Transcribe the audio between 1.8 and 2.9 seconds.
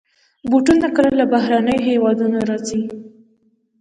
هېوادونو راځي.